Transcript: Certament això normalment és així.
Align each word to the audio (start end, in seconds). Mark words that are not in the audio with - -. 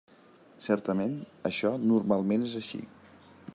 Certament 0.67 1.13
això 1.51 1.73
normalment 1.93 2.49
és 2.51 2.59
així. 2.63 2.83